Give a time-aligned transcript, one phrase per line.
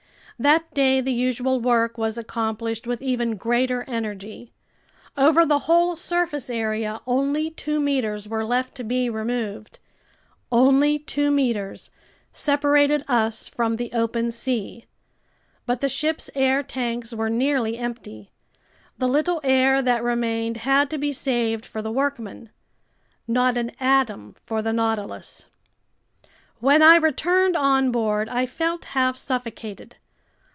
[0.39, 4.51] That day the usual work was accomplished with even greater energy.
[5.15, 9.77] Over the whole surface area, only two meters were left to be removed.
[10.51, 11.91] Only two meters
[12.33, 14.85] separated us from the open sea.
[15.67, 18.31] But the ship's air tanks were nearly empty.
[18.97, 22.49] The little air that remained had to be saved for the workmen.
[23.27, 25.45] Not an atom for the Nautilus!
[26.59, 29.97] When I returned on board, I felt half suffocated.